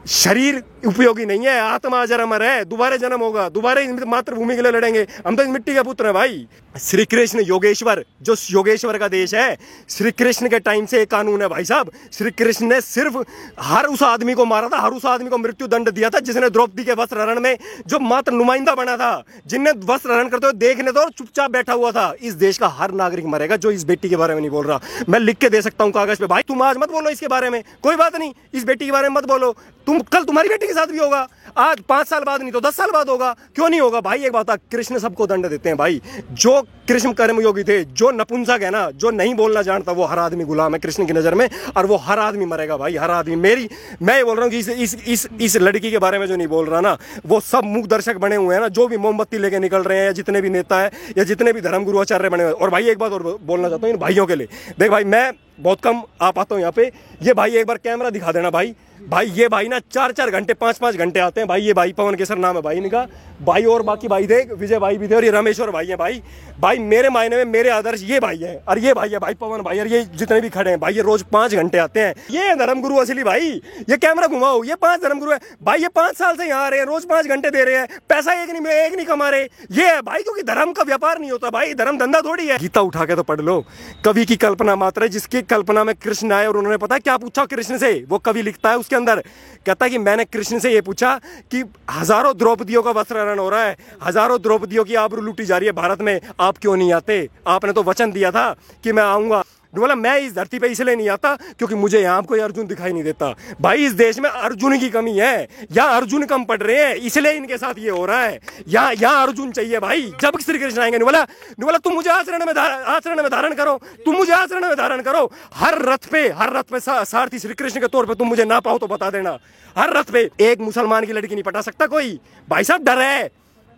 शरीर 0.09 0.63
उपयोगी 0.87 1.25
नहीं 1.27 1.47
है, 1.47 1.59
आत्मा 1.61 2.01
अजर 2.03 2.21
अमर 2.21 2.43
है, 2.43 2.65
दोबारा 2.65 2.97
जन्म 2.97 3.21
होगा, 3.21 3.49
दोबारा 3.49 3.81
मातृभूमि 4.07 4.55
के 4.57 4.63
लिए 4.63 4.73
लड़ेंगे। 4.73 5.07
हम 5.27 5.37
तो 5.37 5.43
इस 5.43 5.49
मिट्टी 5.49 5.75
का 5.75 5.83
पुत्र 5.83 6.07
है 6.07 6.13
भाई। 6.13 6.47
श्री 6.81 7.05
कृष्ण 7.05 7.41
योगेश्वर, 7.41 8.05
जो 8.23 8.35
योगेश्वर 8.51 8.99
का 8.99 9.09
देश 9.09 9.35
है 9.35 9.57
श्री 9.89 10.11
कृष्ण 10.11 10.49
के 10.49 10.59
टाइम 10.59 10.87
से 10.87 11.01
एक 11.03 11.11
कानून 11.11 11.43
है 11.43 11.49
भाई 11.49 11.65
साहब। 11.65 11.91
श्री 12.13 12.31
कृष्ण 12.31 12.67
ने 12.67 12.81
सिर्फ़ 12.81 13.17
हर 13.61 13.87
उस 13.87 14.03
आदमी 14.03 14.35
को 14.35 14.45
मारा 14.45 14.69
था, 14.69 14.81
हर 14.81 14.91
उस 14.91 15.07
आदमी 15.07 15.31
को 15.31 15.39
मृत्यु 15.39 15.67
दंड 15.67 15.91
दिया 15.91 16.11
था, 16.11 16.21
जिसने 16.21 16.51
द्रौपदी 16.51 16.85
के 16.85 16.93
वस्त्र 16.93 17.21
हरण 17.21 17.41
में 17.41 17.57
जो 17.87 17.99
मात्र 17.99 18.33
नुमाइंदा 18.33 18.75
बना 18.75 18.97
था, 18.97 19.23
जिनने 19.47 19.71
वस्त्र 19.85 20.13
हरण 20.13 20.29
करते 20.29 20.47
हुए 20.47 20.59
देखने 20.59 20.93
तो 20.93 21.09
चुपचाप 21.09 21.51
बैठा 21.51 21.73
हुआ 21.73 21.91
था। 21.93 22.13
इस 22.23 22.35
देश 22.35 22.59
का 22.59 22.69
हर 22.69 22.93
नागरिक 22.93 23.27
मरेगा, 23.27 23.57
जो 23.57 23.71
इस 23.71 23.85
बेटी 23.85 24.09
के 24.09 24.17
बारे 24.17 24.35
में 24.35 24.41
नहीं 24.41 24.51
बोल 24.51 24.67
रहा। 24.67 24.81
मैं 25.09 25.21
लिख 25.21 25.39
के 25.39 25.49
दे 25.49 25.63
सकता 25.63 25.85
हूँ 25.85 25.93
कागज़ 25.93 26.21
पे। 26.21 26.27
भाई, 26.27 26.43
तुम 26.43 26.63
आज 26.63 26.77
मत 26.79 26.93
बोलो 26.93 27.11
इसके 27.11 27.29
बारे 27.29 27.51
में। 27.51 27.63
कोई 27.83 27.97
बात 27.97 28.17
नहीं, 28.17 28.33
इस 28.55 28.65
बेटी 28.65 28.85
के 28.85 28.93
बारे 28.93 29.09
में 29.09 29.17
मत 29.17 29.29
बोलो। 29.29 29.55
तुम 29.87 29.98
कल 30.03 30.25
तुम्हारी 30.25 30.49
बेटी 30.49 30.67
के 30.67 30.73
साथ 30.73 30.87
भी 30.87 30.99
होगा। 30.99 31.27
आज 31.59 31.81
पाँच 31.81 32.06
साल 32.06 32.25
बाद 32.25 32.41
नहीं 32.41 32.53
तो 32.53 32.61
दस 32.61 32.77
साल 32.77 32.91
बाद 32.91 33.09
होगा। 33.09 33.33
क्यों 33.55 33.69
नहीं 33.69 33.81
होगा? 33.81 34.00
भाई, 34.00 34.25
एक 34.25 34.33
बात 34.33 34.50
कृष्ण 34.73 34.99
सबको 34.99 35.27
दंड 35.27 35.47
देते 35.47 35.69
हैं 35.69 35.79
भाई। 35.79 36.00
जो 36.33 36.61
कृष्ण 36.89 37.12
कर्म 37.12 37.41
योगी 37.41 37.62
थे, 37.65 37.83
जो 37.85 38.11
नपुंसक 38.11 38.61
है 38.62 38.71
ना, 38.71 38.91
जो 38.91 39.11
नहीं 39.11 39.35
बोलना 39.35 39.62
जानता, 39.62 39.93
वो 39.93 40.05
हर 40.05 40.19
आदमी 40.19 40.45
गुलाम 40.45 40.75
है 40.75 40.79
कृष्ण 40.81 41.06
की 41.06 41.12
नज़र 41.12 41.35
में, 41.35 41.49
और 41.77 41.87
वो 41.87 41.97
हर 41.97 42.19
आदमी 42.19 42.45
मरेगा 42.45 42.77
भाई, 42.77 42.97
हर 42.97 43.11
आदमी। 43.11 43.37
मेरी, 43.37 43.69
मैं 44.03 44.25
बोल 44.25 44.37
रहा 44.37 44.45
हूँ 44.45 44.50
कि 44.53 44.59
इस 44.59 44.69
इस 44.69 44.95
इस 45.06 45.29
इस 45.41 45.56
लड़की 45.56 45.91
के 45.91 45.99
बारे 45.99 46.19
में 46.19 46.27
जो 46.27 46.37
नहीं 46.37 46.49
बोल 46.49 46.67
रहा 46.67 46.81
ना, 46.81 46.97
वो 47.27 47.41
सब 47.41 47.65
मुख 47.65 47.87
दर्शक 47.87 48.17
बने 48.17 48.37
हुए 48.37 48.55
हैं 48.55 48.61
ना, 48.62 48.69
जो 48.69 48.87
भी 48.89 48.97
मोमबत्ती 48.97 49.39
लेके 49.39 49.59
निकल 49.59 49.83
रहे 49.83 49.99
हैं, 49.99 50.06
या 50.06 50.12
जितने 50.12 50.41
भी 50.41 50.50
नेता 50.50 50.81
है, 50.81 50.91
या 51.19 51.25
जितने 51.25 51.53
भी 51.53 51.61
धर्म 51.61 51.85
गुरु 51.85 52.00
आचार्य 52.00 52.29
बने 52.29 52.45
हुए 52.45 52.53
और 52.53 52.71
भाई, 52.71 52.89
एक 52.89 52.99
बात 52.99 53.12
और 53.12 53.39
बोलना 53.43 53.69
चाहता 53.69 53.87
हूँ 53.87 53.95
इन 53.95 54.00
भाइयों 54.00 54.27
के 54.27 54.35
लिए। 54.35 54.49
देख 54.79 54.91
भाई, 54.91 55.05
मैं 55.05 55.33
बहुत 55.61 55.81
कम 55.81 56.03
आ 56.23 56.31
पाता 56.31 56.55
हूँ 56.55 56.61
यहाँ 56.61 56.73
पे। 56.73 56.91
ये 57.23 57.33
भाई, 57.35 57.56
एक 57.56 57.67
बार 57.67 57.77
कैमरा 57.77 58.11
दिखा 58.11 58.33
देना 58.33 58.50
भाई। 58.50 58.75
भाई, 59.00 59.27
ये 59.27 59.47
भाई 59.49 59.69
ना 59.69 59.79
चार 59.81 60.12
चार 60.12 60.31
घंटे, 60.31 60.55
पाँच 60.55 60.79
पाँच 60.79 60.97
घंटे 60.97 61.21
आते 61.21 61.41
हैं। 61.41 61.49
भाई, 61.49 61.61
ये 61.61 61.73
भाई 61.73 61.93
पवन 61.93 62.15
केसर 62.15 62.37
नाम 62.37 62.56
है 62.56 62.62
भाई 62.62 62.77
इनका। 62.77 63.06
भाई 63.43 63.65
और 63.65 63.83
बाकी 63.83 64.09
भाई 64.09 64.27
थे, 64.27 64.43
विजय 64.55 64.79
भाई 64.79 64.97
भी 64.99 65.09
थे 65.09 65.15
और 65.15 65.25
ये 65.25 65.31
रमेश्वर 65.31 65.71
भाई 65.71 65.87
है 65.87 65.97
भाई। 65.97 66.23
भाई, 66.61 66.79
मेरे 66.79 67.09
मायने 67.09 67.37
में 67.37 67.45
मेरे 67.45 67.71
आदर्श 67.71 68.03
ये 68.03 68.21
भाई 68.21 68.39
है 68.39 68.56
और 68.69 68.79
ये 68.79 68.95
भाई 68.95 69.09
है 69.09 69.19
भाई 69.19 69.35
पवन 69.35 69.62
भाई 69.62 69.79
और 69.79 69.87
ये 69.87 70.03
जितने 70.15 70.41
भी 70.41 70.49
खड़े 70.49 70.71
हैं 70.71 70.81
भाई, 70.81 70.95
ये 70.95 71.03
रोज 71.03 71.23
पाँच 71.33 71.55
घंटे 71.55 71.79
आते 71.79 72.00
हैं। 72.00 72.15
ये 72.31 72.55
धर्म 72.56 72.81
गुरु 72.83 72.97
असली 72.97 73.25
भाई। 73.25 73.50
ये 73.91 73.97
कैमरा 73.97 74.27
घुमाओ, 74.27 74.62
ये 74.65 74.75
पाँच 74.77 75.03
धर्म 75.03 75.19
गुरु 75.19 75.33
है। 75.33 75.39
भाई, 75.62 75.83
ये 75.83 75.89
पाँच 75.89 76.17
साल 76.17 76.37
से 76.37 76.49
यहाँ 76.49 76.65
आ 76.65 76.69
रहे 76.69 76.81
हैं, 76.81 76.87
रोज 76.87 77.05
पाँच 77.05 77.27
घंटे 77.27 77.50
दे 77.50 77.65
रहे 77.65 77.77
हैं। 77.77 78.00
पैसा 78.09 78.33
एक 78.43 78.50
नहीं 78.50 78.75
एक 78.75 78.95
नहीं 78.97 79.06
कमा 79.06 79.29
रहे। 79.29 79.43
ये 79.73 79.87
है 79.87 80.00
भाई, 80.03 80.23
क्योंकि 80.23 80.43
धर्म 80.43 80.73
का 80.73 80.83
व्यापार 80.83 81.19
नहीं 81.19 81.31
होता 81.31 81.50
भाई, 81.50 81.75
धर्म 81.75 81.99
धंधा 81.99 82.21
थोड़ी 82.21 82.47
है। 82.47 82.59
गीता 82.59 82.81
उठा 82.81 83.05
के 83.05 83.17
तो 83.17 83.23
पढ़ 83.23 83.41
लो, 83.41 83.65
कवि 84.05 84.25
की 84.25 84.37
कल्पना 84.39 84.77
मात्र 84.77 85.03
है, 85.03 85.09
जिसकी 85.09 85.43
कल्पना 85.45 85.85
में 85.85 85.95
कृष्ण 85.95 86.33
आए 86.33 86.47
और 86.47 86.56
उन्होंने 86.56 86.79
पता 86.79 86.99
क्या 86.99 87.17
पूछा 87.17 87.45
कृष्ण 87.47 87.79
से? 87.79 87.93
वो 88.09 88.19
कवि 88.19 88.43
लिखता 88.43 88.71
है 88.71 88.77
उसके 88.88 88.96
अंदर 88.96 89.20
कहता 89.67 89.88
कि 89.88 89.99
मैंने 90.00 90.25
कृष्ण 90.26 90.58
से 90.58 90.73
ये 90.73 90.81
पूछा 90.81 91.14
कि 91.52 91.62
हज़ारों 91.90 92.37
द्रौपदियों 92.38 92.82
का 92.82 92.90
वस्त्रहरण 92.93 93.38
हो 93.38 93.49
रहा 93.49 93.62
है, 93.62 93.76
हज़ारों 94.02 94.40
द्रौपदियों 94.43 94.85
की 94.85 94.94
आबरू 94.96 95.23
लूटी 95.23 95.44
जा 95.44 95.56
रही 95.58 95.67
है 95.67 95.73
भारत 95.75 96.00
में, 96.00 96.20
आप 96.40 96.58
क्यों 96.58 96.76
नहीं 96.76 96.93
आते? 96.94 97.29
आपने 97.46 97.73
तो 97.73 97.82
वचन 97.82 98.12
दिया 98.12 98.31
था 98.31 98.55
कि 98.85 98.93
मैं 98.93 99.02
आऊँगा। 99.05 99.43
बोला, 99.75 99.94
मैं 99.94 100.17
इस 100.19 100.35
धरती 100.35 100.59
पे 100.59 100.69
इसलिए 100.69 100.94
नहीं 100.97 101.09
आता 101.09 101.35
क्योंकि 101.37 101.75
मुझे 101.75 102.00
यहाँ 102.00 102.23
कोई 102.23 102.41
अर्जुन 102.41 102.67
दिखाई 102.67 102.93
नहीं 102.93 103.03
देता। 103.05 103.35
भाई, 103.61 103.85
इस 103.87 103.93
देश 103.93 104.19
में 104.19 104.29
अर्जुन 104.31 104.79
की 104.79 104.88
कमी 104.91 105.12
है। 105.12 105.49
या 105.73 105.85
अर्जुन 105.87 106.25
कम 106.25 106.44
पड़ 106.44 106.61
रहे 106.61 106.85
हैं, 106.85 106.94
इसलिए 106.97 107.32
इनके 107.32 107.59
साथ 107.59 107.79
ये 107.79 107.91
हो 107.91 108.05
रहा 108.06 108.23
है। 108.23 108.38
यहाँ 108.69 108.94
यहाँ 108.94 109.26
अर्जुन 109.26 109.53
चाहिए 109.53 109.79
भाई। 109.79 110.03
जब 110.20 110.38
श्री 110.38 110.59
कृष्ण 110.59 110.81
आएँगे 110.81 110.99
बोला 110.99 111.23
बोला 111.61 111.79
तुम 111.79 111.93
मुझे 111.93 112.11
आचरण 112.11 112.44
में 112.44 112.55
आचरण 112.55 113.17
में 113.17 113.31
धारण 113.31 113.55
करो। 113.55 113.79
तुम 114.05 114.17
मुझे 114.17 114.32
आचरण 114.32 114.67
में 114.67 114.76
धारण 114.76 115.03
करो। 115.03 115.31
हर 115.55 115.79
रथ 115.82 116.09
पे, 116.11 116.29
हर 116.29 116.53
रथ 116.53 116.62
पे 116.64 116.81
सारथी 116.81 117.38
श्री 117.38 117.55
कृष्ण 117.55 117.81
के 117.81 117.87
तौर 117.87 118.06
पर 118.06 118.14
तुम 118.14 118.29
मुझे 118.29 118.44
ना 118.44 118.61
पाओ 118.61 118.79
तो 118.79 118.87
बता 118.87 119.11
देना। 119.11 119.38
हर 119.76 119.97
रथ 119.97 120.05
पे 120.05 120.29
एक 120.41 120.61
मुसलमान 120.61 121.05
की 121.05 121.12
लड़की 121.12 121.35
नहीं 121.35 121.44
पटा 121.44 121.61
सकता 121.61 121.87
कोई। 121.87 122.19
भाई 122.49 122.64
साहब, 122.64 122.85
डर 122.85 122.99
है। 122.99 123.31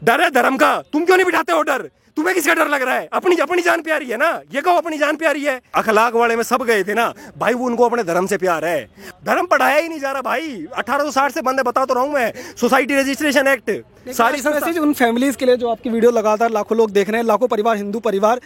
डर 0.02 0.20
है 0.20 0.31
धर्म 0.31 0.56
का। 0.56 0.76
तुम 0.93 1.04
क्यों 1.04 1.16
नहीं 1.16 1.26
बिठाते 1.26 1.52
हो 1.52 1.62
डर? 1.62 1.88
तुम्हें 2.16 2.34
किसका 2.34 2.54
डर 2.54 2.68
लग 2.68 2.82
रहा 2.82 2.94
है? 2.94 3.08
अपनी 3.12 3.36
अपनी 3.38 3.62
जान 3.62 3.82
प्यारी 3.82 4.06
है 4.06 4.16
ना? 4.16 4.30
ये 4.54 4.60
कहो 4.60 4.76
अपनी 4.76 4.98
जान 4.98 5.16
प्यारी 5.16 5.44
है। 5.44 5.60
अखलाक 5.74 6.14
वाले 6.14 6.36
में 6.36 6.42
सब 6.42 6.62
गए 6.64 6.82
थे 6.84 6.94
ना। 6.94 7.12
भाई 7.38 7.54
वो 7.54 7.66
उनको 7.66 7.84
अपने 7.84 8.04
धर्म 8.04 8.26
से 8.26 8.36
प्यार 8.38 8.64
है। 8.64 8.88
धर्म 9.24 9.46
पढ़ाया 9.46 9.76
ही 9.76 9.88
नहीं 9.88 10.00
जा 10.00 10.12
रहा 10.12 10.22
भाई। 10.22 10.66
अठारह 10.74 11.04
सौ 11.04 11.10
साठ 11.10 11.32
से 11.32 11.42
बंदे 11.42 11.62
बता 11.62 11.84
तो 11.84 11.94
रहा 11.94 12.04
हूँ 12.04 12.12
मैं। 12.14 12.32
सोसाइटी 12.56 12.94
रजिस्ट्रेशन 12.94 13.48
एक्ट 13.48 13.70
सारी 14.12 14.40
मैसेज 14.42 14.78
उन 14.78 14.92
फैमिलीज़ 14.94 15.36
के 15.36 15.46
लिए 15.46 15.56
जो 15.56 15.68
आपकी 15.70 15.90
वीडियो 15.90 16.10
लगातार 16.10 16.50
लाखों 16.50 16.76
लोग 16.78 16.90
देख 16.90 17.08
रहे 17.08 17.20
हैं 17.20 17.26
लाखों 17.26 17.48
परिवार 17.48 17.76
हिंदू 17.76 18.00
परिवार 18.00 18.40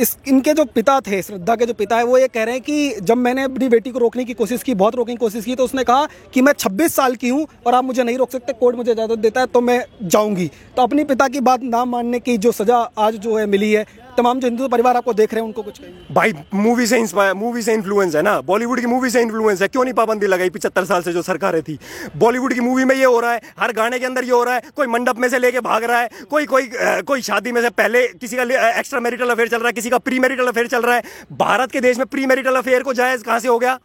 इस, 0.00 0.16
इनके 0.28 0.52
जो 0.54 0.64
पिता 0.66 0.98
थे, 1.00 1.20
श्रद्धा 1.22 1.54
के 1.56 1.66
जो 1.66 1.74
पिता 1.74 1.96
है, 1.96 2.04
वो 2.04 2.18
ये 2.18 2.28
कह 2.28 2.44
रहे 2.44 2.54
हैं 2.54 2.62
कि 2.62 3.00
जब 3.02 3.16
मैंने 3.18 3.42
अपनी 3.42 3.68
बेटी 3.68 3.90
को 3.90 3.98
रोकने 3.98 4.24
की 4.24 4.34
कोशिश 4.34 4.62
की, 4.62 4.74
बहुत 4.74 4.94
रोकने 4.96 5.14
की 5.14 5.18
कोशिश 5.18 5.44
की 5.44 5.54
तो 5.54 5.64
उसने 5.64 5.84
कहा 5.84 6.06
कि 6.34 6.42
मैं 6.42 6.52
26 6.54 6.94
साल 6.94 7.14
की 7.14 7.28
हूँ 7.28 7.46
और 7.66 7.74
आप 7.74 7.84
मुझे 7.84 8.02
नहीं 8.02 8.18
रोक 8.18 8.30
सकते, 8.32 8.52
कोर्ट 8.52 8.76
मुझे 8.76 8.92
इजाज़त 8.92 9.18
देता 9.18 9.40
है 9.40 9.46
तो 9.46 9.60
मैं 9.60 9.84
जाऊँगी। 10.04 10.50
तो 10.76 10.82
अपनी 10.82 11.04
पिता 11.04 11.28
की 11.28 11.40
बात 11.42 11.62
ना 11.64 11.84
मानने 11.86 12.20
की 12.20 12.36
जो 12.38 12.52
सज़ा 12.52 12.78
आज 12.98 13.16
जो 13.16 13.36
है 13.38 13.46
मिली 13.46 13.72
है, 13.72 13.86
तमाम 14.16 14.40
जो 14.40 14.48
हिंदू 14.48 14.68
परिवार 14.68 14.96
आपको 14.96 15.12
देख 15.12 15.32
रहे 15.34 15.40
हैं, 15.40 15.46
उनको 15.46 15.62
कुछ 15.62 15.80
भाई 16.12 16.32
मूवी 16.54 16.86
से 16.86 16.98
इंस्पायर 16.98 17.34
मूवी 17.34 17.62
से 17.62 17.72
इन्फ्लुएंस 17.74 18.14
है 18.16 18.22
ना? 18.22 18.40
बॉलीवुड 18.42 18.80
की 18.80 18.86
मूवी 18.86 19.10
से 19.10 19.20
इन्फ्लुएंस 19.22 19.62
है। 19.62 19.68
क्यों 19.68 19.84
नहीं 19.84 19.94
पाबंदी 19.94 20.26
लगाई 20.26 20.50
पिछहत्तर 20.50 20.84
साल 20.84 21.02
से 21.02 21.12
जो 21.12 21.22
सरकारें 21.22 21.62
थी? 21.62 21.78
बॉलीवुड 22.16 22.54
की 22.54 22.60
मूवी 22.60 22.84
में 22.84 22.94
ये 22.94 23.04
हो 23.04 23.20
रहा 23.20 23.32
है, 23.32 23.40
हर 23.60 23.72
गाने 23.72 23.98
के 23.98 24.06
अंदर 24.06 24.24
ये 24.24 24.30
हो 24.30 24.42
रहा 24.44 24.54
है, 24.54 24.62
कोई 24.76 24.86
मंडप 24.86 25.18
में 25.18 25.28
से 25.28 25.38
लेके 25.38 25.60
भाग 25.60 25.84
रहा 25.84 26.00
है, 26.00 26.10
कोई 26.30 26.46
कोई 26.46 26.70
कोई 27.06 27.22
शादी 27.22 27.52
में 27.52 27.60
से 27.62 27.70
पहले 27.72 28.06
किसी 28.10 28.36
का 28.36 28.42
एक्स्ट्रा 28.70 29.00
मेरिटल 29.00 29.30
अफेयर 29.30 29.48
चल 29.48 29.56
रहा 29.56 29.66
है, 29.66 29.72
किसी 29.72 29.89
का 29.90 29.98
प्री 29.98 30.18
मेरिटल 30.18 30.46
अफेयर 30.46 30.66
चल 30.66 30.82
रहा 30.82 30.96
है। 30.96 31.02
भारत 31.32 31.72
के 31.72 31.80
देश 31.80 31.98
में 31.98 32.06
प्री 32.06 32.26
मेरिटल 32.26 32.56
अफेयर 32.56 32.82
को 32.82 32.94
जायज़ 32.94 33.24
कहाँ 33.24 33.38
से 33.38 33.48
हो 33.48 33.58
गया? 33.58 33.78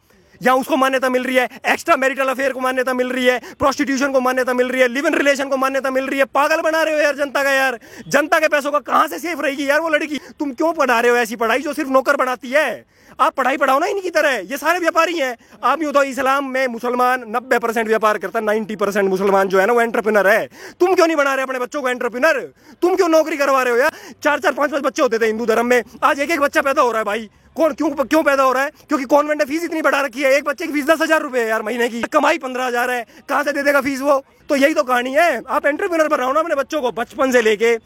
या 0.44 0.54
उसको 0.56 0.78
मान्यता 0.78 1.10
मिल 1.10 1.24
रही 1.24 1.36
है 1.36 1.48
एक्स्ट्रा 1.66 1.96
मैरिटल 1.96 2.28
अफेयर 2.28 2.54
को 2.54 2.60
मान्यता 2.60 2.94
मिल 2.94 3.10
रही 3.10 3.26
है 3.26 3.40
प्रोस्टिट्यूशन 3.60 4.12
को 4.12 4.20
मान्यता 4.22 4.54
मिल 4.54 4.70
रही 4.70 4.82
है 4.82 4.88
लिव 4.88 5.08
इन 5.08 5.14
रिलेशन 5.16 5.50
को 5.50 5.58
मान्यता 5.58 5.92
मिल 5.92 6.08
रही 6.08 6.20
है। 6.20 6.26
पागल 6.26 6.62
बना 6.62 6.84
रहे 6.84 6.94
हो 6.94 7.00
यार 7.00 7.16
जनता 7.16 7.44
का 7.44 7.52
यार। 7.52 7.80
जनता 8.08 8.40
के 8.40 8.48
पैसों 8.48 8.72
का 8.72 8.80
कहाँ 8.82 9.08
से 9.08 9.20
सेफ़ 9.20 9.42
रहेगी 9.42 9.70
यार 9.70 9.80
वो 9.80 9.90
लड़की? 9.90 10.20
तुम 10.40 10.52
क्यों 10.54 10.74
पढ़ा 10.74 11.00
रहे 11.00 11.12
हो 11.12 11.18
ऐसी 11.18 11.36
पढ़ाई 11.36 11.62
जो 11.62 11.74
सिर्फ़ 11.74 11.90
नौकर 11.90 12.16
बनाती 12.16 12.50
है? 12.50 12.86
आप 13.20 13.34
पढ़ाई 13.34 13.58
पढ़ाओ 13.58 13.80
ना 13.80 13.86
इनकी 13.88 14.10
तरह। 14.10 14.36
ये 14.42 14.58
सारे 14.58 14.80
व्यापारी 14.80 15.18
हैं। 15.18 15.36
आप 15.64 15.82
यूँ 15.84 15.92
तो 15.94 16.04
इस्लाम 16.04 16.46
में 16.46 16.66
मुसलमान 16.68 17.24
नब्बे 17.28 17.60
परसेंट 17.60 17.88
व्यापार 17.88 18.18
करता 18.18 18.40
है 18.40 18.46
नाइन्टी 18.46 18.76
परसेंट 18.76 19.10
मुसलमान 19.10 19.48
जो 19.48 19.60
है 19.60 19.66
ना 19.66 19.74
वो 19.74 19.82
एंटरप्रिनर 19.82 20.28
है। 20.28 20.48
तुम 20.80 20.96
क्यों 20.96 21.08
नहीं 21.08 21.18
बना 21.18 21.36
रहे 21.36 21.44
अपने 21.44 21.60
बच्चों 21.60 21.82
को 21.82 21.90
एंटरप्रिनर 21.90 22.40
तुम 22.82 22.96
क्यों 22.96 23.10
नौकरी 23.10 23.38
करवा 23.38 23.64
रहे 23.64 23.74
हो 23.74 23.80
यार? 23.80 23.92
चार 24.24 24.40
चार, 24.40 24.54
पाँच 24.54 24.72
पाँच 24.72 24.84
बच्चे 24.84 25.02
होते 25.02 25.20
थे 25.20 25.26
हिंदू 25.26 25.46
धर्म 25.46 25.66
में। 25.66 25.82
आज 26.04 26.20
एक 26.20 26.32
एक 26.32 26.40
बच्चा 26.40 26.62
पैदा 26.62 26.82
हो 26.82 26.92
रहा 26.92 27.00
है 27.00 27.06
भाई। 27.06 27.30
कौन 27.56 27.74
क्यों 27.74 27.90
क्यों 27.92 28.22
पैदा 28.24 28.44
हो 28.44 28.52
रहा 28.52 28.64
है? 28.64 28.72
क्योंकि 28.88 29.06
कॉन्वेंट 29.06 29.40
ने 29.40 29.46
फ़ीस 29.46 29.64
इतनी 29.64 29.82
बढ़ा 29.82 30.02
रखी 30.02 30.22
है। 30.22 30.32
एक 30.34 30.44
बच्चे 30.44 30.66
की 30.66 30.74
फ़ीस 30.74 30.86
दस 30.86 31.02
हज़ार 31.02 31.22
रुपए 31.22 31.40
है 31.40 31.48
यार 31.48 31.62
महीने 31.64 31.90
की। 31.90 32.02
कमाई 32.04 32.38
पंद्रह 32.40 32.66
हज़ार 32.66 32.92
है। 32.92 33.06
कहाँ 33.30 33.44
से 33.44 33.52
दे 33.54 33.64
देगा 33.64 33.82
फ़ीस 33.82 34.02
वो? 34.02 34.24
तो 34.50 34.56
यही 34.56 34.74
तो 34.74 34.84
कहानी 34.84 35.14
है। 35.14 35.42
आप 35.42 35.66
एंटरप्रेनर 35.66 36.08
पर 36.08 36.20
रहो 36.20 36.34
ना 36.34 36.40
अपने 36.40 36.56
बच्चों 36.56 36.82
को। 36.82 36.92
बचपन 36.94 37.32
से 37.32 37.42
लेके 37.42 37.78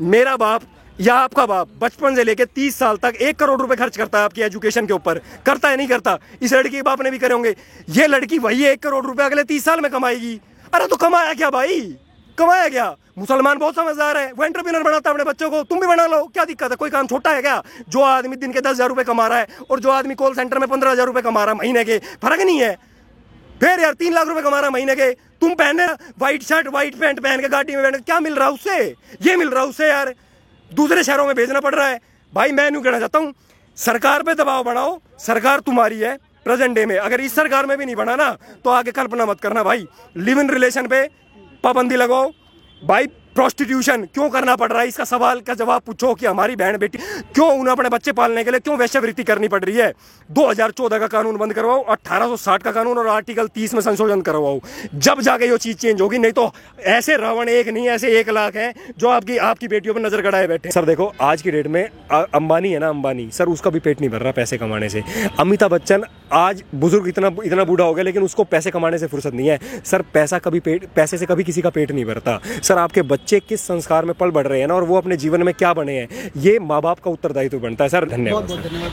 मेरा 0.00 0.36
बाप 0.36 0.62
या 0.98 1.14
आपका 1.16 1.44
बाप 1.46 1.68
बचपन 1.78 2.14
से 2.16 2.24
लेके 2.24 2.44
तीस 2.46 2.78
साल 2.78 2.96
तक 2.96 3.16
एक 3.20 3.38
करोड़ 3.38 3.60
रुपए 3.60 3.76
खर्च 3.76 3.96
करता 3.96 4.18
है 4.18 4.24
आपकी 4.24 4.42
एजुकेशन 4.42 4.86
के 4.86 4.92
ऊपर। 4.92 5.20
करता 5.46 5.68
है, 5.68 5.76
नहीं 5.76 5.88
करता। 5.88 6.18
इस 6.42 6.52
लड़की 6.52 6.70
के 6.70 6.82
बाप 6.82 7.02
ने 7.02 7.10
भी 7.10 7.18
करे 7.18 7.34
होंगे। 7.34 7.54
ये 7.90 8.06
लड़की 8.06 8.38
वही 8.38 8.64
एक 8.66 8.82
करोड़ 8.82 9.04
रुपए 9.06 9.22
अगले 9.22 9.44
तीस 9.44 9.64
साल 9.64 9.80
में 9.80 9.90
कमाएगी। 9.92 10.40
अरे 10.72 10.86
तो 10.86 10.96
कमाया 10.96 11.34
क्या 11.34 11.50
भाई? 11.50 11.96
कमाया 12.38 12.68
गया। 12.68 12.94
मुसलमान 13.18 13.58
बहुत 13.58 13.74
समझदार 13.74 14.16
है। 14.16 14.32
वो 14.32 14.44
एंटरप्रेनर 14.44 14.82
बनाता 14.82 15.10
है 15.10 15.14
अपने 15.14 15.24
बच्चों 15.24 15.50
को। 15.50 15.62
तुम 15.64 15.80
भी 15.80 15.86
बना 15.86 16.06
लो। 16.06 16.22
क्या 16.26 16.44
दिक्कत 16.44 16.70
है? 16.70 16.76
कोई 16.76 16.90
काम 16.90 17.06
छोटा 17.06 17.30
है 17.30 17.42
क्या? 17.42 17.62
जो 17.88 18.02
आदमी 18.02 18.36
दिन 18.36 18.52
के 18.52 18.60
दस 18.60 18.70
हज़ार 18.70 18.88
रुपए 18.88 19.04
कमा 19.04 19.26
रहा 19.26 19.38
है 19.38 19.46
और 19.70 19.80
जो 19.80 19.90
आदमी 19.90 20.14
कॉल 20.16 20.34
सेंटर 20.34 20.58
में 20.58 20.68
पंद्रह 20.68 20.90
हज़ार 20.90 21.06
रुपए 21.06 21.22
कमा 21.22 21.44
रहा 21.44 21.52
है 21.52 21.58
महीने 21.58 21.84
के, 21.84 21.98
फ़र्क 21.98 22.40
नहीं 22.40 22.60
है। 22.60 22.76
फिर 23.60 23.80
यार 23.80 23.92
तीन 23.94 24.12
लाख 24.14 24.26
रुपए 24.28 24.42
कमा 24.42 24.58
रहा 24.58 24.66
है 24.66 24.72
महीने 24.72 24.94
के। 24.96 25.10
तुम 25.40 25.54
पहने 25.54 25.86
व्हाइट 25.86 26.42
शर्ट 26.44 26.68
व्हाइट 26.68 26.94
पैंट 26.96 27.20
पहन 27.20 27.40
के 27.40 27.48
गाड़ी 27.48 27.76
में 27.76 27.82
बैठ 27.82 28.04
क्या 28.04 28.20
मिल 28.20 28.34
रहा 28.34 28.48
है 28.48 28.54
उससे 28.54 28.78
ये 29.22 29.36
मिल 29.36 29.50
रहा 29.50 29.62
है 29.62 29.68
उससे 29.68 29.88
यार। 29.88 30.14
दूसरे 30.70 31.02
शहरों 31.04 31.26
में 31.26 31.34
भेजना 31.36 31.60
पड़ 31.60 31.74
रहा 31.74 31.88
है। 31.88 32.00
भाई, 32.32 32.52
मैं 32.52 32.70
यूँ 32.72 32.82
कहना 32.82 32.98
चाहता 32.98 33.18
हूँ, 33.18 33.32
सरकार 33.76 34.22
पे 34.22 34.34
दबाव 34.34 34.62
बढ़ाओ। 34.64 34.98
सरकार 35.20 35.60
तुम्हारी 35.62 35.98
है 36.00 36.16
प्रेजेंट 36.46 36.74
डे 36.74 36.84
में। 36.86 36.96
अगर 36.98 37.20
इस 37.20 37.34
सरकार 37.34 37.66
में 37.66 37.76
भी 37.78 37.84
नहीं 37.84 37.96
बना 37.96 38.16
ना 38.16 38.30
तो 38.64 38.70
आगे 38.70 38.92
कल्पना 38.92 39.26
मत 39.26 39.40
करना 39.40 39.62
भाई। 39.62 39.86
लिव 40.18 40.40
इन 40.40 40.50
रिलेशन 40.50 40.86
पे 40.86 41.02
पाबंदी 41.62 41.96
लगाओ। 41.96 42.30
भाई 42.84 43.06
प्रोस्टिट्यूशन 43.36 44.04
क्यों 44.14 44.28
करना 44.30 44.54
पड़ 44.56 44.70
रहा 44.72 44.80
है? 44.80 44.88
इसका 44.88 45.04
सवाल 45.06 45.40
का 45.40 45.54
जवाब 45.54 45.82
पूछो 45.86 46.12
कि 46.14 46.26
हमारी 46.26 46.56
बहन 46.56 46.76
बेटी 46.76 46.98
क्यों 47.34 47.48
उन्हें 47.50 47.72
अपने 47.72 47.88
बच्चे 47.88 48.12
पालने 48.14 48.44
के 48.44 48.50
लिए 48.50 48.60
क्यों 48.60 48.76
वैश्यवृत्ति 48.78 49.24
करनी 49.24 49.48
पड़ 49.48 49.62
रही 49.64 49.76
है? 49.76 49.92
2014 50.28 50.98
का 50.98 51.06
कानून 51.08 51.36
बंद 51.36 51.52
करवाओ 51.52 51.84
1860 51.86 52.62
का 52.62 52.70
कानून 52.72 52.98
और 52.98 53.08
आर्टिकल 53.08 53.48
30 53.48 53.74
में 53.74 53.80
संशोधन 53.82 54.20
करवाओ। 54.22 54.60
जब 54.96 55.20
जाके 55.20 55.46
ये 55.46 55.58
चीज़ 55.58 55.76
चेंज 55.76 56.00
होगी, 56.00 56.18
नहीं 56.18 56.32
तो 56.32 56.50
ऐसे 56.78 57.16
रावण 57.16 57.48
एक 57.48 57.68
नहीं, 57.68 57.88
ऐसे 57.88 58.18
एक 58.20 58.30
लाख 58.30 58.56
हैं 58.56 58.72
जो 58.98 59.08
आपकी 59.08 59.36
आपकी 59.46 59.68
बेटियों 59.68 59.94
पर 59.94 60.00
नज़र 60.00 60.22
गड़ाए 60.22 60.46
बैठे 60.46 60.70
सर, 60.70 60.84
देखो, 60.84 61.12
आज 61.20 61.42
की 61.42 61.50
डेट 61.50 61.66
में 61.66 61.82
अंबानी 62.12 62.72
है 62.72 62.78
ना, 62.78 62.88
अंबानी। 62.88 63.28
सर, 63.32 63.48
उसका 63.48 63.70
भी 63.70 63.80
पेट 63.80 64.00
नहीं 64.00 64.10
भर 64.10 64.20
रहा 64.20 64.32
पैसे 64.32 64.58
कमाने 64.58 64.88
से। 64.88 65.02
अमिताभ 65.40 65.70
बच्चन 65.70 66.04
आज 66.32 66.62
बुज़ुर्ग 66.74 67.08
इतना 67.08 67.30
इतना 67.44 67.64
बूढ़ा 67.64 67.84
हो 67.84 67.94
गया, 67.94 68.04
लेकिन 68.04 68.22
उसको 68.22 68.44
पैसे 68.46 68.70
कमाने 68.70 68.98
से 68.98 69.06
फुर्सत 69.06 69.34
नहीं 69.34 69.48
है। 69.48 69.58
सर, 69.84 70.02
पैसा 70.14 70.38
कभी 70.38 70.60
पेट, 70.60 70.86
पैसे 70.96 71.18
से 71.18 71.26
कभी 71.26 71.44
किसी 71.44 71.62
का 71.62 71.70
पेट 71.70 71.92
नहीं 71.92 72.04
भरता। 72.04 72.38
सर, 72.62 72.78
आपके 72.78 73.02
बच्चे 73.04 73.25
किस 73.26 73.60
संस्कार 73.60 74.04
में 74.04 74.14
पल 74.14 74.30
बढ़ 74.30 74.46
रहे 74.46 74.60
हैं 74.60 74.66
ना 74.66 74.74
और 74.74 74.84
वो 74.84 74.96
अपने 74.96 75.16
जीवन 75.16 75.42
में 75.42 75.54
क्या 75.54 75.72
बने 75.74 75.98
हैं, 76.00 76.30
ये 76.36 76.58
माँ 76.58 76.80
बाप 76.82 76.98
का 76.98 77.10
उत्तरदायित्व 77.10 77.58
बनता 77.58 77.84
है। 77.84 77.90
सर 77.90 78.08
धन्यवाद। 78.08 78.92